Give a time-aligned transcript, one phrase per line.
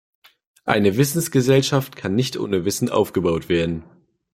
[0.65, 3.83] Eine Wissensgesellschaft kann nicht ohne Wissen aufgebaut werden.